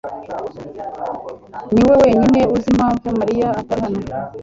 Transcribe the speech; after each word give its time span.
niwe 1.73 1.93
wenyine 2.01 2.39
uzi 2.55 2.67
impamvu 2.73 3.05
Mariya 3.19 3.47
atari 3.61 3.81
hano. 3.87 4.01